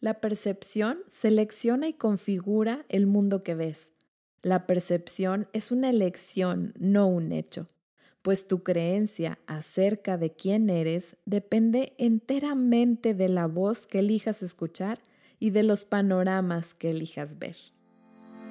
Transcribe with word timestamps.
La 0.00 0.14
percepción 0.14 1.00
selecciona 1.08 1.86
y 1.86 1.92
configura 1.92 2.86
el 2.88 3.06
mundo 3.06 3.42
que 3.42 3.54
ves. 3.54 3.92
La 4.42 4.66
percepción 4.66 5.46
es 5.52 5.70
una 5.70 5.90
elección, 5.90 6.72
no 6.78 7.06
un 7.06 7.32
hecho, 7.32 7.68
pues 8.22 8.48
tu 8.48 8.62
creencia 8.62 9.38
acerca 9.46 10.16
de 10.16 10.32
quién 10.32 10.70
eres 10.70 11.18
depende 11.26 11.92
enteramente 11.98 13.12
de 13.12 13.28
la 13.28 13.46
voz 13.46 13.86
que 13.86 13.98
elijas 13.98 14.42
escuchar 14.42 15.00
y 15.38 15.50
de 15.50 15.64
los 15.64 15.84
panoramas 15.84 16.72
que 16.72 16.88
elijas 16.88 17.38
ver. 17.38 17.56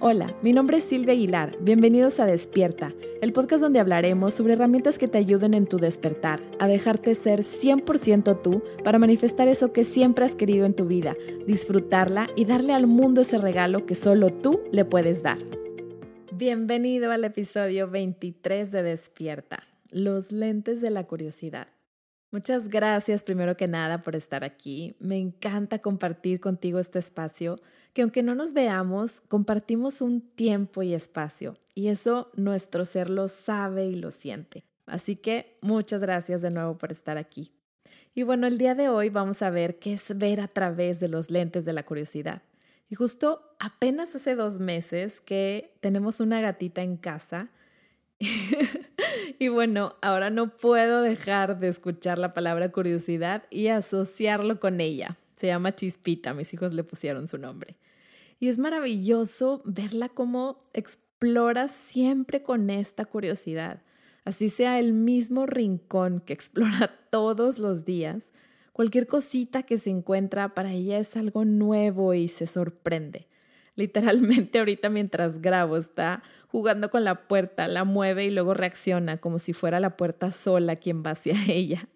Hola, 0.02 0.34
mi 0.42 0.54
nombre 0.54 0.78
es 0.78 0.86
Silvia 0.86 1.12
Aguilar. 1.12 1.58
Bienvenidos 1.60 2.22
a 2.22 2.26
Despierta, 2.26 2.94
el 3.22 3.34
podcast 3.34 3.62
donde 3.62 3.82
hablaremos 3.82 4.34
sobre 4.34 4.54
herramientas 4.54 4.98
que 4.98 5.10
te 5.10 5.18
ayuden 5.18 5.54
en 5.54 5.66
tu 5.66 5.78
despertar, 5.78 6.42
a 6.58 6.70
dejarte 6.70 7.14
ser 7.16 7.42
100% 7.42 8.42
tú 8.42 8.64
para 8.82 8.98
manifestar 8.98 9.50
eso 9.50 9.74
que 9.74 9.84
siempre 9.84 10.24
has 10.24 10.36
querido 10.36 10.66
en 10.66 10.74
tu 10.74 10.86
vida, 10.86 11.18
disfrutarla 11.46 12.30
y 12.38 12.46
darle 12.46 12.72
al 12.72 12.88
mundo 12.88 13.20
ese 13.20 13.40
regalo 13.40 13.86
que 13.86 13.94
solo 13.94 14.32
tú 14.32 14.62
le 14.72 14.86
puedes 14.86 15.22
dar. 15.22 15.40
Bienvenido 16.32 17.12
al 17.12 17.26
episodio 17.26 17.90
23 17.90 18.72
de 18.72 18.84
Despierta, 18.84 19.64
los 19.92 20.32
lentes 20.32 20.80
de 20.80 20.92
la 20.92 21.08
curiosidad. 21.08 21.68
Muchas 22.32 22.70
gracias 22.70 23.24
primero 23.24 23.58
que 23.58 23.68
nada 23.68 24.04
por 24.04 24.16
estar 24.16 24.44
aquí. 24.44 24.96
Me 25.00 25.18
encanta 25.18 25.80
compartir 25.80 26.40
contigo 26.40 26.78
este 26.78 27.00
espacio 27.00 27.56
que 27.94 28.04
aunque 28.04 28.22
no 28.22 28.36
nos 28.36 28.54
veamos, 28.54 29.22
compartimos 29.22 30.02
un 30.02 30.22
tiempo 30.22 30.84
y 30.84 30.94
espacio 30.94 31.58
y 31.74 31.88
eso 31.88 32.30
nuestro 32.36 32.86
ser 32.86 33.10
lo 33.10 33.28
sabe 33.28 33.88
y 33.88 33.96
lo 33.96 34.12
siente. 34.12 34.64
Así 34.86 35.16
que 35.16 35.58
muchas 35.62 36.02
gracias 36.02 36.42
de 36.42 36.52
nuevo 36.52 36.78
por 36.78 36.92
estar 36.92 37.18
aquí. 37.18 37.52
Y 38.14 38.22
bueno, 38.22 38.46
el 38.46 38.60
día 38.60 38.76
de 38.76 38.90
hoy 38.90 39.10
vamos 39.10 39.42
a 39.42 39.50
ver 39.50 39.80
qué 39.80 39.94
es 39.94 40.16
ver 40.16 40.40
a 40.40 40.48
través 40.48 41.00
de 41.00 41.08
los 41.08 41.32
lentes 41.32 41.66
de 41.66 41.74
la 41.74 41.84
curiosidad. 41.84 42.44
Y 42.90 42.96
justo 42.96 43.56
apenas 43.60 44.16
hace 44.16 44.36
dos 44.36 44.60
meses 44.60 45.20
que 45.22 45.76
tenemos 45.80 46.20
una 46.20 46.42
gatita 46.42 46.82
en 46.82 46.98
casa 46.98 47.50
y 49.40 49.48
bueno, 49.48 49.96
ahora 50.02 50.30
no 50.30 50.58
puedo 50.58 51.02
dejar 51.02 51.60
de 51.60 51.70
escuchar 51.70 52.18
la 52.18 52.34
palabra 52.34 52.72
curiosidad 52.72 53.44
y 53.50 53.68
asociarlo 53.68 54.60
con 54.60 54.82
ella. 54.82 55.18
Se 55.38 55.48
llama 55.48 55.76
Chispita, 55.76 56.34
mis 56.34 56.54
hijos 56.54 56.74
le 56.74 56.84
pusieron 56.84 57.28
su 57.28 57.38
nombre. 57.38 57.78
Y 58.40 58.50
es 58.50 58.60
maravilloso 58.60 59.62
verla 59.66 60.10
como 60.10 60.64
explora 60.74 61.68
siempre 61.68 62.44
con 62.44 62.70
esta 62.70 63.06
curiosidad. 63.06 63.82
Así 64.26 64.50
sea 64.50 64.80
el 64.80 64.94
mismo 64.94 65.46
rincón 65.46 66.22
que 66.26 66.34
explora 66.34 66.92
todos 67.10 67.58
los 67.58 67.86
días, 67.86 68.34
cualquier 68.74 69.08
cosita 69.08 69.64
que 69.64 69.78
se 69.78 69.90
encuentra 69.90 70.54
para 70.54 70.72
ella 70.74 71.00
es 71.00 71.16
algo 71.16 71.46
nuevo 71.46 72.14
y 72.14 72.28
se 72.28 72.48
sorprende. 72.48 73.28
Literalmente 73.80 74.60
ahorita 74.60 74.90
mientras 74.90 75.42
grabo 75.42 75.78
está 75.78 76.22
jugando 76.50 76.90
con 76.90 77.06
la 77.06 77.30
puerta, 77.30 77.66
la 77.70 77.86
mueve 77.86 78.26
y 78.26 78.30
luego 78.30 78.54
reacciona 78.54 79.20
como 79.20 79.40
si 79.40 79.54
fuera 79.54 79.80
la 79.80 79.96
puerta 79.96 80.34
sola 80.34 80.76
quien 80.76 81.02
va 81.02 81.12
hacia 81.12 81.34
ella. 81.48 81.88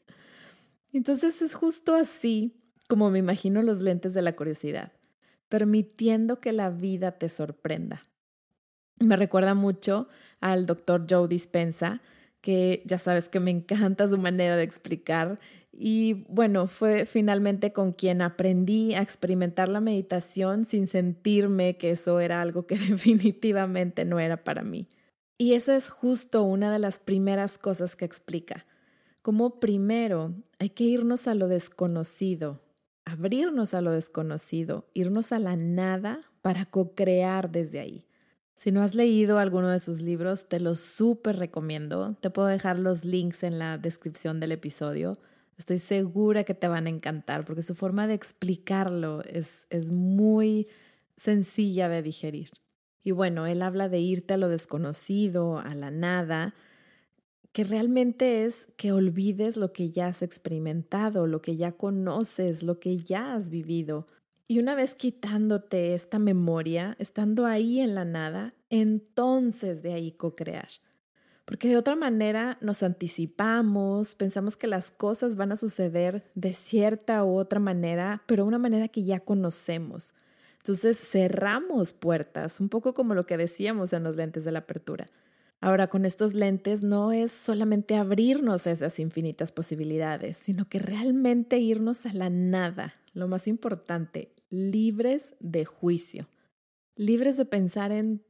Entonces 0.94 1.42
es 1.42 1.54
justo 1.54 1.94
así 1.94 2.56
como 2.88 3.09
me 3.09 3.20
imagino 3.20 3.61
los 3.64 3.81
lentes 3.81 4.14
de 4.14 4.22
la 4.22 4.34
curiosidad, 4.34 4.94
permitiendo 5.50 6.39
que 6.39 6.54
la 6.54 6.70
vida 6.70 7.17
te 7.17 7.28
sorprenda. 7.28 8.04
Me 9.00 9.17
recuerda 9.17 9.54
mucho 9.54 10.08
al 10.39 10.66
doctor 10.66 11.06
Joe 11.09 11.28
Dispensa, 11.28 12.02
que 12.44 12.83
ya 12.86 12.99
sabes 12.99 13.30
que 13.30 13.39
me 13.39 13.52
encanta 13.52 14.05
su 14.05 14.17
manera 14.17 14.58
de 14.58 14.63
explicar 14.63 15.39
y 15.72 16.25
bueno, 16.27 16.67
fue 16.67 17.05
finalmente 17.05 17.72
con 17.72 17.94
quien 17.94 18.22
aprendí 18.22 18.94
a 18.94 19.02
experimentar 19.02 19.69
la 19.69 19.80
meditación 19.80 20.66
sin 20.66 20.88
sentirme 20.88 21.77
que 21.77 21.91
eso 21.91 22.19
era 22.19 22.41
algo 22.41 22.67
que 22.67 22.75
definitivamente 22.89 24.03
no 24.03 24.19
era 24.19 24.44
para 24.44 24.61
mí. 24.61 24.89
Y 25.38 25.53
esa 25.53 25.75
es 25.75 25.89
justo 25.89 26.44
una 26.44 26.71
de 26.71 26.80
las 26.80 26.99
primeras 26.99 27.58
cosas 27.58 27.95
que 27.95 28.05
explica. 28.05 28.65
Como 29.21 29.61
primero 29.61 30.36
hay 30.59 30.71
que 30.71 30.83
irnos 30.83 31.27
a 31.27 31.33
lo 31.33 31.48
desconocido, 31.48 32.61
abrirnos 33.05 33.73
a 33.73 33.80
lo 33.80 33.92
desconocido, 33.92 34.86
irnos 34.93 35.32
a 35.32 35.39
la 35.39 35.55
nada 35.55 36.21
para 36.42 36.65
co-crear 36.65 37.52
desde 37.52 37.80
ahí. 37.80 38.05
Si 38.55 38.71
no 38.71 38.81
has 38.81 38.95
leído 38.95 39.39
alguno 39.39 39.69
de 39.69 39.80
sus 39.80 40.02
libros, 40.02 40.47
te 40.47 40.59
los 40.59 40.80
súper 40.80 41.37
recomiendo. 41.37 42.15
Te 42.21 42.30
puedo 42.30 42.47
dejar 42.47 42.80
los 42.80 43.03
links 43.03 43.43
en 43.43 43.59
la 43.59 43.77
descripción 43.77 44.39
del 44.39 44.52
episodio 44.53 45.17
Estoy 45.58 45.77
segura 45.77 46.43
que 46.43 46.53
te 46.53 46.67
van 46.67 46.87
a 46.87 46.89
encantar 46.89 47.45
porque 47.45 47.61
su 47.61 47.75
forma 47.75 48.08
de 48.08 48.15
explicarlo 48.15 49.23
es, 49.23 49.65
es 49.69 49.91
muy 49.91 50.67
sencilla 51.15 51.89
de 51.89 52.02
digerir. 52.02 52.49
Y 53.03 53.11
bueno, 53.11 53.45
él 53.45 53.61
habla 53.61 53.89
de 53.89 53.99
irte 53.99 54.33
a 54.33 54.37
lo 54.37 54.49
desconocido, 54.49 55.59
a 55.59 55.75
la 55.75 55.91
nada, 55.91 56.55
que 57.52 57.64
realmente 57.64 58.45
es 58.45 58.67
que 58.77 58.91
olvides 58.91 59.58
lo 59.58 59.73
que 59.73 59.91
ya 59.91 60.08
has 60.08 60.21
experimentado, 60.21 61.27
lo 61.27 61.41
que 61.41 61.55
ya 61.55 61.73
conoces, 61.73 62.64
lo 62.64 62.80
que 62.80 62.97
ya 62.97 63.35
has 63.35 63.49
vivido. 63.49 64.08
Y 64.53 64.59
una 64.59 64.75
vez 64.75 64.93
quitándote 64.93 65.95
esta 65.95 66.19
memoria, 66.19 66.95
estando 66.99 67.47
ahí 67.47 67.80
en 67.80 67.95
la 67.95 68.05
nada, 68.05 68.53
entonces 68.69 69.81
de 69.81 69.93
ahí 69.93 70.11
co-crear 70.11 70.67
porque 71.45 71.69
de 71.69 71.77
otra 71.77 71.95
manera 71.95 72.59
nos 72.61 72.83
anticipamos, 72.83 74.14
pensamos 74.14 74.55
que 74.55 74.67
las 74.67 74.91
cosas 74.91 75.36
van 75.36 75.52
a 75.52 75.55
suceder 75.55 76.30
de 76.36 76.53
cierta 76.53 77.23
u 77.25 77.36
otra 77.36 77.59
manera, 77.59 78.21
pero 78.27 78.45
una 78.45 78.59
manera 78.59 78.89
que 78.89 79.03
ya 79.03 79.21
conocemos. 79.21 80.14
Entonces 80.59 80.99
cerramos 80.99 81.91
puertas, 81.91 82.59
un 82.59 82.70
poco 82.70 82.93
como 82.93 83.15
lo 83.15 83.25
que 83.25 83.37
decíamos 83.37 83.91
en 83.91 84.03
los 84.03 84.15
lentes 84.15 84.45
de 84.45 84.52
la 84.52 84.59
apertura. 84.59 85.08
Ahora, 85.61 85.87
con 85.87 86.05
estos 86.05 86.33
lentes 86.33 86.83
no 86.83 87.11
es 87.11 87.31
solamente 87.31 87.95
abrirnos 87.95 88.67
esas 88.67 88.99
infinitas 88.99 89.52
posibilidades, 89.52 90.37
sino 90.37 90.70
que 90.70 90.77
realmente 90.77 91.58
irnos 91.58 92.05
a 92.05 92.14
la 92.14 92.30
nada, 92.30 92.95
lo 93.14 93.27
más 93.27 93.47
importante, 93.47 94.33
libres 94.53 95.33
de 95.39 95.65
juicio, 95.65 96.30
libres 96.95 97.37
de 97.37 97.45
pensar 97.45 97.91
en 97.91 98.23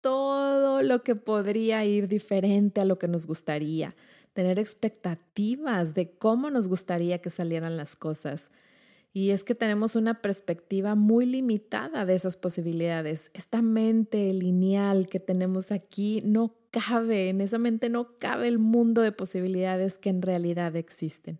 todo 0.00 0.80
lo 0.80 1.02
que 1.02 1.16
podría 1.16 1.84
ir 1.84 2.08
diferente 2.08 2.80
a 2.80 2.86
lo 2.86 2.98
que 2.98 3.08
nos 3.08 3.26
gustaría, 3.26 3.94
tener 4.32 4.58
expectativas 4.58 5.92
de 5.92 6.12
cómo 6.12 6.48
nos 6.48 6.68
gustaría 6.68 7.18
que 7.20 7.28
salieran 7.28 7.76
las 7.76 7.94
cosas. 7.94 8.50
Y 9.12 9.30
es 9.30 9.44
que 9.44 9.54
tenemos 9.54 9.96
una 9.96 10.22
perspectiva 10.22 10.94
muy 10.94 11.26
limitada 11.26 12.06
de 12.06 12.14
esas 12.14 12.38
posibilidades. 12.38 13.30
Esta 13.34 13.60
mente 13.60 14.32
lineal 14.32 15.08
que 15.08 15.20
tenemos 15.20 15.72
aquí 15.72 16.22
no 16.24 16.54
cabe, 16.70 17.28
en 17.28 17.42
esa 17.42 17.58
mente 17.58 17.90
no 17.90 18.18
cabe 18.18 18.48
el 18.48 18.58
mundo 18.58 19.02
de 19.02 19.12
posibilidades 19.12 19.98
que 19.98 20.08
en 20.08 20.22
realidad 20.22 20.74
existen. 20.74 21.38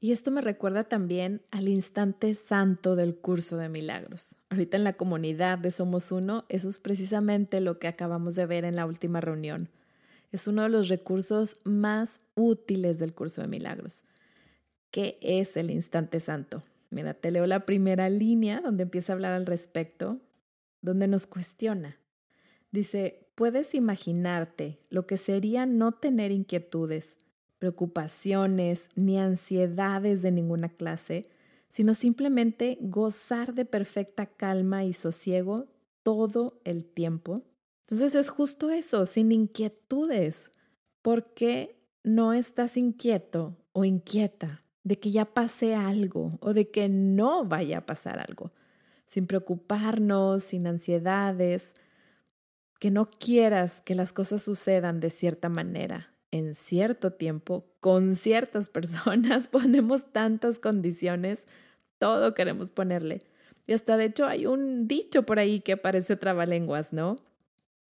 Y 0.00 0.12
esto 0.12 0.30
me 0.30 0.40
recuerda 0.40 0.84
también 0.84 1.42
al 1.50 1.66
instante 1.66 2.34
santo 2.34 2.94
del 2.94 3.16
curso 3.16 3.56
de 3.56 3.68
milagros. 3.68 4.36
Ahorita 4.48 4.76
en 4.76 4.84
la 4.84 4.92
comunidad 4.92 5.58
de 5.58 5.72
Somos 5.72 6.12
Uno, 6.12 6.44
eso 6.48 6.68
es 6.68 6.78
precisamente 6.78 7.60
lo 7.60 7.80
que 7.80 7.88
acabamos 7.88 8.36
de 8.36 8.46
ver 8.46 8.64
en 8.64 8.76
la 8.76 8.86
última 8.86 9.20
reunión. 9.20 9.68
Es 10.30 10.46
uno 10.46 10.62
de 10.62 10.68
los 10.68 10.88
recursos 10.88 11.58
más 11.64 12.20
útiles 12.36 13.00
del 13.00 13.12
curso 13.12 13.42
de 13.42 13.48
milagros. 13.48 14.04
¿Qué 14.92 15.18
es 15.20 15.56
el 15.56 15.70
instante 15.70 16.20
santo? 16.20 16.62
Mira, 16.90 17.14
te 17.14 17.32
leo 17.32 17.46
la 17.46 17.66
primera 17.66 18.08
línea 18.08 18.60
donde 18.60 18.84
empieza 18.84 19.12
a 19.12 19.14
hablar 19.14 19.32
al 19.32 19.46
respecto, 19.46 20.20
donde 20.80 21.08
nos 21.08 21.26
cuestiona. 21.26 21.98
Dice, 22.70 23.26
puedes 23.34 23.74
imaginarte 23.74 24.78
lo 24.90 25.06
que 25.06 25.16
sería 25.16 25.66
no 25.66 25.92
tener 25.92 26.30
inquietudes 26.30 27.18
preocupaciones 27.58 28.88
ni 28.96 29.18
ansiedades 29.18 30.22
de 30.22 30.30
ninguna 30.30 30.68
clase, 30.68 31.28
sino 31.68 31.94
simplemente 31.94 32.78
gozar 32.80 33.54
de 33.54 33.64
perfecta 33.64 34.26
calma 34.26 34.84
y 34.84 34.92
sosiego 34.92 35.66
todo 36.02 36.60
el 36.64 36.84
tiempo. 36.84 37.42
Entonces 37.80 38.14
es 38.14 38.30
justo 38.30 38.70
eso, 38.70 39.06
sin 39.06 39.32
inquietudes. 39.32 40.50
¿Por 41.02 41.34
qué 41.34 41.78
no 42.04 42.32
estás 42.32 42.76
inquieto 42.76 43.56
o 43.72 43.84
inquieta 43.84 44.64
de 44.84 44.98
que 44.98 45.10
ya 45.10 45.26
pase 45.26 45.74
algo 45.74 46.30
o 46.40 46.54
de 46.54 46.70
que 46.70 46.88
no 46.88 47.44
vaya 47.44 47.78
a 47.78 47.86
pasar 47.86 48.18
algo? 48.18 48.52
Sin 49.06 49.26
preocuparnos, 49.26 50.42
sin 50.44 50.66
ansiedades, 50.66 51.74
que 52.78 52.90
no 52.90 53.10
quieras 53.10 53.80
que 53.82 53.94
las 53.94 54.12
cosas 54.12 54.42
sucedan 54.42 55.00
de 55.00 55.10
cierta 55.10 55.48
manera 55.48 56.17
en 56.30 56.54
cierto 56.54 57.12
tiempo, 57.12 57.66
con 57.80 58.14
ciertas 58.14 58.68
personas, 58.68 59.46
ponemos 59.48 60.12
tantas 60.12 60.58
condiciones, 60.58 61.46
todo 61.98 62.34
queremos 62.34 62.70
ponerle. 62.70 63.22
Y 63.66 63.72
hasta 63.72 63.96
de 63.96 64.06
hecho 64.06 64.26
hay 64.26 64.46
un 64.46 64.88
dicho 64.88 65.24
por 65.24 65.38
ahí 65.38 65.60
que 65.60 65.76
parece 65.76 66.16
trabalenguas, 66.16 66.92
¿no? 66.92 67.16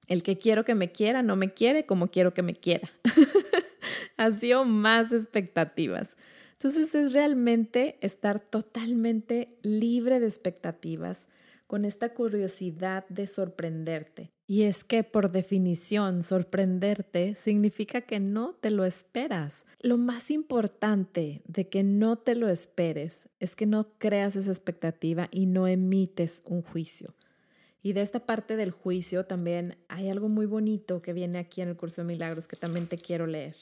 El 0.08 0.22
que 0.22 0.38
quiero 0.38 0.64
que 0.64 0.74
me 0.74 0.90
quiera 0.90 1.22
no 1.22 1.36
me 1.36 1.52
quiere 1.52 1.86
como 1.86 2.08
quiero 2.08 2.34
que 2.34 2.42
me 2.42 2.54
quiera. 2.54 2.90
Así 4.16 4.52
o 4.52 4.64
más 4.64 5.12
expectativas. 5.12 6.16
Entonces 6.52 6.94
es 6.96 7.12
realmente 7.12 7.98
estar 8.00 8.40
totalmente 8.40 9.56
libre 9.62 10.18
de 10.18 10.26
expectativas, 10.26 11.28
con 11.68 11.84
esta 11.84 12.14
curiosidad 12.14 13.06
de 13.10 13.26
sorprenderte. 13.26 14.32
Y 14.46 14.62
es 14.62 14.84
que 14.84 15.04
por 15.04 15.30
definición 15.30 16.22
sorprenderte 16.22 17.34
significa 17.34 18.00
que 18.00 18.20
no 18.20 18.54
te 18.54 18.70
lo 18.70 18.86
esperas. 18.86 19.66
Lo 19.80 19.98
más 19.98 20.30
importante 20.30 21.42
de 21.46 21.68
que 21.68 21.82
no 21.84 22.16
te 22.16 22.34
lo 22.34 22.48
esperes 22.48 23.28
es 23.38 23.54
que 23.54 23.66
no 23.66 23.92
creas 23.98 24.34
esa 24.34 24.50
expectativa 24.50 25.28
y 25.30 25.44
no 25.44 25.68
emites 25.68 26.42
un 26.46 26.62
juicio. 26.62 27.14
Y 27.82 27.92
de 27.92 28.00
esta 28.00 28.20
parte 28.20 28.56
del 28.56 28.70
juicio 28.70 29.26
también 29.26 29.76
hay 29.88 30.08
algo 30.08 30.30
muy 30.30 30.46
bonito 30.46 31.02
que 31.02 31.12
viene 31.12 31.38
aquí 31.38 31.60
en 31.60 31.68
el 31.68 31.76
curso 31.76 32.00
de 32.00 32.08
milagros 32.08 32.48
que 32.48 32.56
también 32.56 32.86
te 32.86 32.96
quiero 32.96 33.26
leer. 33.26 33.56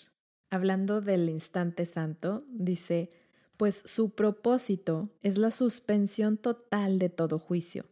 Hablando 0.48 1.00
del 1.00 1.28
instante 1.28 1.84
santo, 1.86 2.44
dice, 2.48 3.10
pues 3.56 3.82
su 3.84 4.10
propósito 4.10 5.10
es 5.22 5.38
la 5.38 5.50
suspensión 5.50 6.36
total 6.36 7.00
de 7.00 7.08
todo 7.08 7.40
juicio 7.40 7.84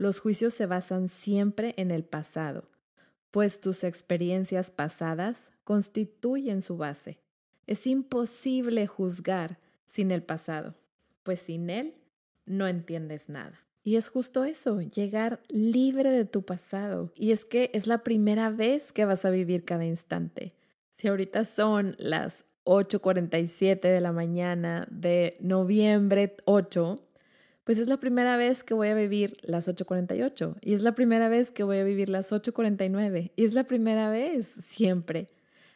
los 0.00 0.18
juicios 0.18 0.54
se 0.54 0.64
basan 0.64 1.08
siempre 1.08 1.74
en 1.76 1.90
el 1.90 2.04
pasado, 2.04 2.64
pues 3.30 3.60
tus 3.60 3.84
experiencias 3.84 4.70
pasadas 4.70 5.50
constituyen 5.62 6.62
su 6.62 6.78
base. 6.78 7.18
Es 7.66 7.86
imposible 7.86 8.86
juzgar 8.86 9.58
sin 9.86 10.10
el 10.10 10.22
pasado, 10.22 10.74
pues 11.22 11.40
sin 11.40 11.68
él 11.68 11.96
no 12.46 12.66
entiendes 12.66 13.28
nada. 13.28 13.60
Y 13.82 13.96
es 13.96 14.08
justo 14.08 14.46
eso, 14.46 14.80
llegar 14.80 15.42
libre 15.48 16.08
de 16.10 16.24
tu 16.24 16.46
pasado. 16.46 17.12
Y 17.14 17.32
es 17.32 17.44
que 17.44 17.70
es 17.74 17.86
la 17.86 18.02
primera 18.02 18.48
vez 18.48 18.92
que 18.92 19.04
vas 19.04 19.26
a 19.26 19.30
vivir 19.30 19.66
cada 19.66 19.84
instante. 19.84 20.54
Si 20.88 21.08
ahorita 21.08 21.44
son 21.44 21.94
las 21.98 22.46
8.47 22.64 23.82
de 23.82 24.00
la 24.00 24.12
mañana 24.12 24.88
de 24.90 25.36
noviembre 25.40 26.36
8, 26.46 27.06
pues 27.64 27.78
es 27.78 27.86
la 27.86 27.98
primera 27.98 28.36
vez 28.36 28.64
que 28.64 28.74
voy 28.74 28.88
a 28.88 28.94
vivir 28.94 29.36
las 29.42 29.68
8.48 29.68 30.56
y 30.60 30.74
es 30.74 30.82
la 30.82 30.94
primera 30.94 31.28
vez 31.28 31.50
que 31.50 31.62
voy 31.62 31.78
a 31.78 31.84
vivir 31.84 32.08
las 32.08 32.32
8.49 32.32 33.32
y 33.36 33.44
es 33.44 33.54
la 33.54 33.64
primera 33.64 34.10
vez 34.10 34.46
siempre. 34.46 35.28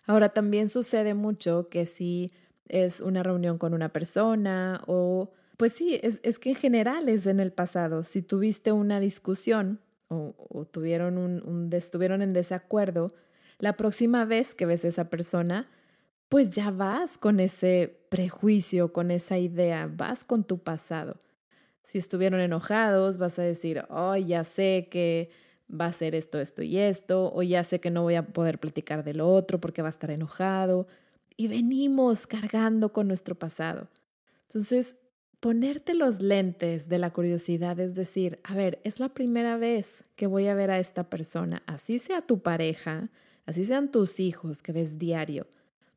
Ahora 0.06 0.30
también 0.30 0.68
sucede 0.68 1.14
mucho 1.14 1.68
que 1.68 1.86
si 1.86 2.32
es 2.68 3.00
una 3.00 3.22
reunión 3.22 3.58
con 3.58 3.74
una 3.74 3.90
persona 3.90 4.82
o 4.86 5.32
pues 5.56 5.72
sí, 5.72 6.00
es, 6.02 6.38
que 6.38 6.50
en 6.50 6.56
general 6.56 7.08
es 7.08 7.26
en 7.26 7.38
el 7.38 7.52
pasado. 7.52 8.02
Si 8.02 8.22
tuviste 8.22 8.72
una 8.72 8.98
discusión 8.98 9.80
o, 10.08 10.66
tuvieron 10.70 11.16
un, 11.16 11.70
estuvieron 11.72 12.22
en 12.22 12.32
desacuerdo, 12.32 13.12
la 13.58 13.76
próxima 13.76 14.24
vez 14.24 14.54
que 14.54 14.66
ves 14.66 14.84
a 14.84 14.88
esa 14.88 15.10
persona, 15.10 15.68
pues 16.28 16.50
ya 16.52 16.70
vas 16.70 17.18
con 17.18 17.38
ese 17.38 18.00
prejuicio, 18.08 18.92
con 18.92 19.10
esa 19.10 19.38
idea, 19.38 19.88
vas 19.90 20.24
con 20.24 20.44
tu 20.44 20.58
pasado. 20.58 21.18
Si 21.84 21.98
estuvieron 21.98 22.40
enojados, 22.40 23.18
vas 23.18 23.38
a 23.38 23.42
decir, 23.42 23.84
oh, 23.90 24.16
ya 24.16 24.42
sé 24.42 24.88
que 24.90 25.30
va 25.70 25.86
a 25.86 25.92
ser 25.92 26.14
esto, 26.14 26.40
esto 26.40 26.62
y 26.62 26.78
esto, 26.78 27.32
o 27.32 27.42
ya 27.42 27.62
sé 27.62 27.78
que 27.78 27.90
no 27.90 28.02
voy 28.02 28.16
a 28.16 28.26
poder 28.26 28.58
platicar 28.58 29.04
de 29.04 29.14
lo 29.14 29.30
otro 29.30 29.60
porque 29.60 29.82
va 29.82 29.88
a 29.88 29.90
estar 29.90 30.10
enojado. 30.10 30.86
Y 31.36 31.48
venimos 31.48 32.26
cargando 32.26 32.92
con 32.92 33.06
nuestro 33.06 33.34
pasado. 33.34 33.88
Entonces, 34.48 34.96
ponerte 35.40 35.92
los 35.92 36.20
lentes 36.20 36.88
de 36.88 36.96
la 36.96 37.12
curiosidad 37.12 37.78
es 37.78 37.94
decir, 37.94 38.40
a 38.44 38.54
ver, 38.54 38.80
es 38.82 38.98
la 38.98 39.10
primera 39.10 39.58
vez 39.58 40.04
que 40.16 40.26
voy 40.26 40.46
a 40.46 40.54
ver 40.54 40.70
a 40.70 40.78
esta 40.78 41.10
persona, 41.10 41.62
así 41.66 41.98
sea 41.98 42.22
tu 42.22 42.38
pareja, 42.38 43.10
así 43.44 43.66
sean 43.66 43.90
tus 43.90 44.20
hijos 44.20 44.62
que 44.62 44.72
ves 44.72 44.98
diario, 44.98 45.46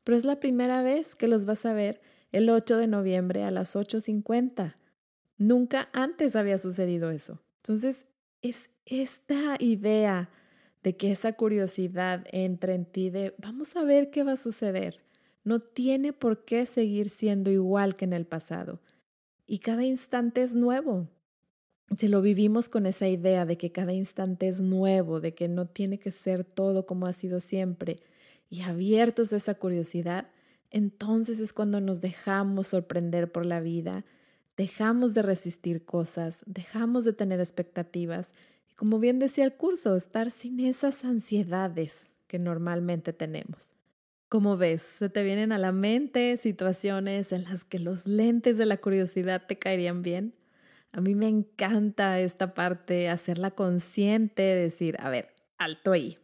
pero 0.04 0.18
es 0.18 0.26
la 0.26 0.38
primera 0.38 0.82
vez 0.82 1.14
que 1.14 1.28
los 1.28 1.46
vas 1.46 1.64
a 1.64 1.72
ver 1.72 2.02
el 2.30 2.50
8 2.50 2.76
de 2.76 2.88
noviembre 2.88 3.42
a 3.42 3.50
las 3.50 3.74
8.50 3.74 4.74
Nunca 5.38 5.88
antes 5.92 6.36
había 6.36 6.58
sucedido 6.58 7.10
eso. 7.10 7.40
Entonces, 7.62 8.04
es 8.42 8.70
esta 8.86 9.56
idea 9.60 10.30
de 10.82 10.96
que 10.96 11.12
esa 11.12 11.32
curiosidad 11.32 12.26
entre 12.32 12.74
en 12.74 12.84
ti 12.84 13.10
de 13.10 13.34
vamos 13.38 13.76
a 13.76 13.84
ver 13.84 14.10
qué 14.10 14.24
va 14.24 14.32
a 14.32 14.36
suceder. 14.36 15.00
No 15.44 15.60
tiene 15.60 16.12
por 16.12 16.44
qué 16.44 16.66
seguir 16.66 17.08
siendo 17.08 17.50
igual 17.50 17.96
que 17.96 18.04
en 18.04 18.12
el 18.12 18.26
pasado. 18.26 18.80
Y 19.46 19.60
cada 19.60 19.84
instante 19.84 20.42
es 20.42 20.54
nuevo. 20.54 21.08
Si 21.96 22.08
lo 22.08 22.20
vivimos 22.20 22.68
con 22.68 22.84
esa 22.84 23.08
idea 23.08 23.46
de 23.46 23.56
que 23.56 23.72
cada 23.72 23.92
instante 23.92 24.46
es 24.46 24.60
nuevo, 24.60 25.20
de 25.20 25.34
que 25.34 25.48
no 25.48 25.66
tiene 25.66 25.98
que 25.98 26.10
ser 26.10 26.44
todo 26.44 26.84
como 26.84 27.06
ha 27.06 27.12
sido 27.12 27.40
siempre, 27.40 28.00
y 28.50 28.62
abiertos 28.62 29.32
a 29.32 29.36
esa 29.36 29.54
curiosidad, 29.54 30.28
entonces 30.70 31.40
es 31.40 31.52
cuando 31.52 31.80
nos 31.80 32.00
dejamos 32.00 32.66
sorprender 32.68 33.32
por 33.32 33.46
la 33.46 33.60
vida 33.60 34.04
dejamos 34.58 35.14
de 35.14 35.22
resistir 35.22 35.84
cosas, 35.84 36.42
dejamos 36.44 37.04
de 37.04 37.12
tener 37.12 37.38
expectativas 37.38 38.34
y 38.68 38.74
como 38.74 38.98
bien 38.98 39.20
decía 39.20 39.44
el 39.44 39.54
curso, 39.54 39.94
estar 39.94 40.32
sin 40.32 40.58
esas 40.60 41.04
ansiedades 41.04 42.10
que 42.26 42.40
normalmente 42.40 43.12
tenemos. 43.12 43.70
Como 44.28 44.56
ves, 44.56 44.82
se 44.82 45.08
te 45.08 45.22
vienen 45.22 45.52
a 45.52 45.58
la 45.58 45.70
mente 45.70 46.36
situaciones 46.36 47.32
en 47.32 47.44
las 47.44 47.64
que 47.64 47.78
los 47.78 48.06
lentes 48.06 48.58
de 48.58 48.66
la 48.66 48.76
curiosidad 48.78 49.44
te 49.46 49.58
caerían 49.58 50.02
bien. 50.02 50.34
A 50.90 51.00
mí 51.00 51.14
me 51.14 51.28
encanta 51.28 52.18
esta 52.18 52.52
parte, 52.52 53.08
hacerla 53.08 53.52
consciente, 53.52 54.42
decir, 54.42 54.96
a 54.98 55.08
ver, 55.08 55.28
alto 55.56 55.92
ahí. 55.92 56.18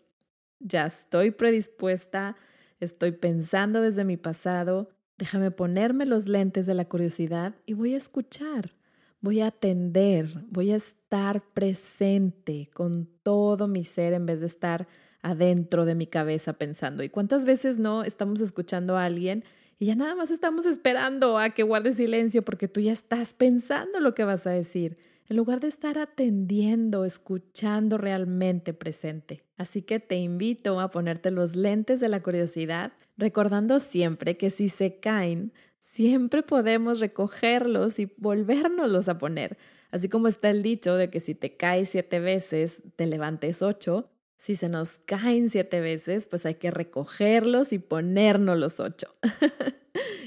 Ya 0.58 0.86
estoy 0.86 1.30
predispuesta, 1.30 2.36
estoy 2.80 3.12
pensando 3.12 3.80
desde 3.80 4.04
mi 4.04 4.16
pasado, 4.16 4.90
Déjame 5.16 5.50
ponerme 5.52 6.06
los 6.06 6.26
lentes 6.26 6.66
de 6.66 6.74
la 6.74 6.86
curiosidad 6.86 7.54
y 7.66 7.74
voy 7.74 7.94
a 7.94 7.98
escuchar, 7.98 8.72
voy 9.20 9.40
a 9.40 9.46
atender, 9.46 10.44
voy 10.50 10.72
a 10.72 10.76
estar 10.76 11.42
presente 11.52 12.68
con 12.74 13.08
todo 13.22 13.68
mi 13.68 13.84
ser 13.84 14.12
en 14.12 14.26
vez 14.26 14.40
de 14.40 14.46
estar 14.46 14.88
adentro 15.22 15.84
de 15.84 15.94
mi 15.94 16.08
cabeza 16.08 16.54
pensando. 16.54 17.04
¿Y 17.04 17.10
cuántas 17.10 17.46
veces 17.46 17.78
no 17.78 18.02
estamos 18.02 18.40
escuchando 18.40 18.96
a 18.96 19.04
alguien 19.04 19.44
y 19.78 19.86
ya 19.86 19.94
nada 19.94 20.16
más 20.16 20.32
estamos 20.32 20.66
esperando 20.66 21.38
a 21.38 21.50
que 21.50 21.62
guarde 21.62 21.92
silencio 21.92 22.44
porque 22.44 22.68
tú 22.68 22.80
ya 22.80 22.92
estás 22.92 23.34
pensando 23.34 24.00
lo 24.00 24.14
que 24.14 24.24
vas 24.24 24.46
a 24.48 24.50
decir? 24.50 24.98
En 25.28 25.36
lugar 25.36 25.60
de 25.60 25.68
estar 25.68 25.98
atendiendo, 25.98 27.04
escuchando 27.04 27.98
realmente 27.98 28.72
presente. 28.74 29.44
Así 29.56 29.82
que 29.82 30.00
te 30.00 30.16
invito 30.16 30.80
a 30.80 30.90
ponerte 30.90 31.30
los 31.30 31.56
lentes 31.56 32.00
de 32.00 32.08
la 32.08 32.22
curiosidad, 32.22 32.92
recordando 33.16 33.80
siempre 33.80 34.36
que 34.36 34.50
si 34.50 34.68
se 34.68 35.00
caen, 35.00 35.52
siempre 35.78 36.42
podemos 36.42 37.00
recogerlos 37.00 37.98
y 37.98 38.12
volvérnoslos 38.16 39.08
a 39.08 39.18
poner. 39.18 39.56
Así 39.90 40.08
como 40.08 40.28
está 40.28 40.50
el 40.50 40.62
dicho 40.62 40.96
de 40.96 41.08
que 41.08 41.20
si 41.20 41.34
te 41.34 41.56
caes 41.56 41.90
siete 41.90 42.18
veces, 42.18 42.82
te 42.96 43.06
levantes 43.06 43.62
ocho. 43.62 44.10
Si 44.36 44.54
se 44.54 44.68
nos 44.68 44.96
caen 45.06 45.48
siete 45.50 45.80
veces, 45.80 46.26
pues 46.26 46.44
hay 46.46 46.56
que 46.56 46.70
recogerlos 46.70 47.72
y 47.72 47.78
ponernos 47.78 48.58
los 48.58 48.80
ocho. 48.80 49.08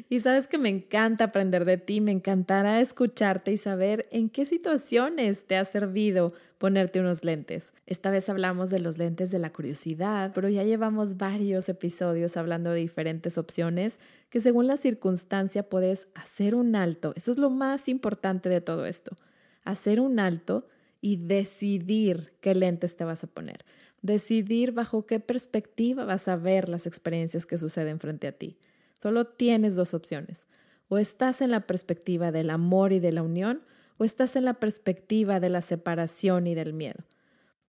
Y 0.10 0.22
sabes 0.22 0.48
que 0.48 0.58
me 0.58 0.70
encanta 0.70 1.26
aprender 1.26 1.66
de 1.66 1.78
ti, 1.78 2.00
me 2.00 2.14
encantará 2.14 2.80
escucharte 2.80 3.52
y 3.52 3.58
saber 3.58 4.08
en 4.12 4.30
qué 4.30 4.46
situaciones 4.46 5.46
te 5.46 5.58
ha 5.58 5.66
servido 5.66 6.34
ponerte 6.58 7.02
unos 7.02 7.26
lentes. 7.26 7.74
Esta 7.86 8.10
vez 8.10 8.30
hablamos 8.30 8.70
de 8.70 8.80
los 8.80 8.98
lentes 8.98 9.30
de 9.32 9.40
la 9.40 9.52
curiosidad, 9.52 10.32
pero 10.34 10.48
ya 10.48 10.64
llevamos 10.64 11.18
varios 11.18 11.68
episodios 11.68 12.38
hablando 12.38 12.72
de 12.72 12.80
diferentes 12.80 13.38
opciones 13.38 14.00
que 14.30 14.40
según 14.40 14.68
la 14.68 14.78
circunstancia 14.78 15.68
puedes 15.68 16.08
hacer 16.16 16.56
un 16.56 16.76
alto. 16.76 17.12
Eso 17.16 17.32
es 17.32 17.38
lo 17.38 17.50
más 17.50 17.90
importante 17.90 18.48
de 18.48 18.62
todo 18.62 18.86
esto. 18.86 19.18
Hacer 19.66 20.00
un 20.00 20.20
alto 20.20 20.68
y 21.02 21.18
decidir 21.18 22.34
qué 22.40 22.56
lentes 22.56 22.96
te 22.96 23.04
vas 23.04 23.24
a 23.24 23.28
poner. 23.28 23.66
Decidir 24.08 24.72
bajo 24.72 25.06
qué 25.06 25.20
perspectiva 25.20 26.06
vas 26.06 26.30
a 26.30 26.38
ver 26.38 26.70
las 26.70 26.88
experiencias 26.88 27.46
que 27.46 27.58
suceden 27.58 28.00
frente 28.00 28.28
a 28.28 28.32
ti. 28.32 28.56
Solo 29.04 29.28
tienes 29.28 29.76
dos 29.76 29.94
opciones. 29.94 30.48
O 30.88 30.98
estás 30.98 31.42
en 31.42 31.52
la 31.52 31.68
perspectiva 31.68 32.32
del 32.32 32.50
amor 32.50 32.94
y 32.94 33.02
de 33.02 33.12
la 33.12 33.22
unión, 33.22 33.64
o 33.98 34.06
estás 34.06 34.38
en 34.38 34.46
la 34.46 34.54
perspectiva 34.54 35.42
de 35.42 35.50
la 35.50 35.62
separación 35.62 36.48
y 36.48 36.56
del 36.56 36.72
miedo. 36.72 37.04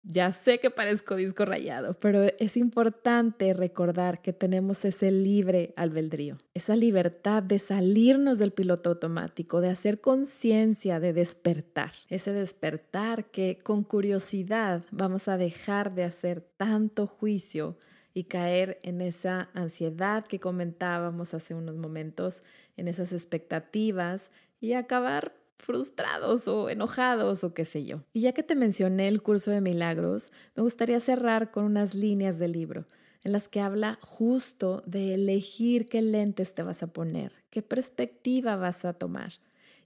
Ya 0.02 0.32
sé 0.32 0.58
que 0.58 0.70
parezco 0.70 1.16
disco 1.16 1.44
rayado, 1.44 1.94
pero 1.94 2.22
es 2.38 2.56
importante 2.56 3.52
recordar 3.52 4.22
que 4.22 4.32
tenemos 4.32 4.84
ese 4.84 5.10
libre 5.10 5.74
albedrío, 5.76 6.38
esa 6.54 6.76
libertad 6.76 7.42
de 7.42 7.58
salirnos 7.58 8.38
del 8.38 8.52
piloto 8.52 8.90
automático, 8.90 9.60
de 9.60 9.70
hacer 9.70 10.00
conciencia, 10.00 11.00
de 11.00 11.12
despertar, 11.12 11.92
ese 12.08 12.32
despertar 12.32 13.30
que 13.30 13.58
con 13.62 13.82
curiosidad 13.82 14.84
vamos 14.92 15.28
a 15.28 15.36
dejar 15.36 15.94
de 15.94 16.04
hacer 16.04 16.40
tanto 16.56 17.06
juicio 17.06 17.76
y 18.14 18.24
caer 18.24 18.78
en 18.82 19.00
esa 19.00 19.50
ansiedad 19.52 20.24
que 20.26 20.40
comentábamos 20.40 21.34
hace 21.34 21.54
unos 21.54 21.76
momentos, 21.76 22.44
en 22.76 22.88
esas 22.88 23.12
expectativas 23.12 24.30
y 24.60 24.72
acabar 24.72 25.34
frustrados 25.58 26.48
o 26.48 26.70
enojados 26.70 27.44
o 27.44 27.52
qué 27.52 27.64
sé 27.64 27.84
yo. 27.84 28.02
Y 28.12 28.22
ya 28.22 28.32
que 28.32 28.42
te 28.42 28.54
mencioné 28.54 29.08
el 29.08 29.22
curso 29.22 29.50
de 29.50 29.60
milagros, 29.60 30.32
me 30.56 30.62
gustaría 30.62 31.00
cerrar 31.00 31.50
con 31.50 31.64
unas 31.64 31.94
líneas 31.94 32.38
del 32.38 32.52
libro. 32.52 32.86
en 33.24 33.32
las 33.32 33.48
que 33.48 33.60
habla 33.60 33.98
justo 34.00 34.84
de 34.86 35.12
elegir 35.12 35.88
qué 35.88 36.00
lentes 36.00 36.54
te 36.54 36.62
vas 36.62 36.84
a 36.84 36.92
poner, 36.92 37.32
qué 37.50 37.62
perspectiva 37.62 38.54
vas 38.54 38.84
a 38.84 38.92
tomar. 38.92 39.32